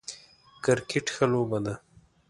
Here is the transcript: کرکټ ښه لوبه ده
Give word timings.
کرکټ 0.63 1.05
ښه 1.15 1.25
لوبه 1.31 1.59
ده 1.65 1.73